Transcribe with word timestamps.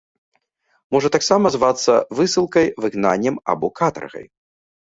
Можа 0.95 1.11
таксама 1.15 1.51
звацца 1.55 1.93
высылкай, 2.21 2.65
выгнаннем 2.87 3.35
або 3.55 3.67
катаргай. 3.83 4.27